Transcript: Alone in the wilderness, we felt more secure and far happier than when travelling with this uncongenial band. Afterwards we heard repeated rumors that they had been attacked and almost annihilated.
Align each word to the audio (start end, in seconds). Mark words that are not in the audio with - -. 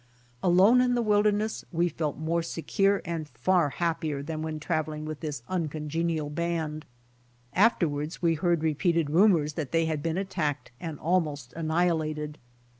Alone 0.41 0.81
in 0.81 0.95
the 0.95 1.01
wilderness, 1.03 1.63
we 1.71 1.87
felt 1.87 2.17
more 2.17 2.41
secure 2.41 3.03
and 3.05 3.29
far 3.29 3.69
happier 3.69 4.23
than 4.23 4.41
when 4.41 4.59
travelling 4.59 5.05
with 5.05 5.19
this 5.19 5.43
uncongenial 5.47 6.31
band. 6.31 6.87
Afterwards 7.53 8.19
we 8.19 8.33
heard 8.33 8.63
repeated 8.63 9.11
rumors 9.11 9.53
that 9.53 9.71
they 9.71 9.85
had 9.85 10.01
been 10.01 10.17
attacked 10.17 10.71
and 10.79 10.99
almost 10.99 11.53
annihilated. 11.53 12.39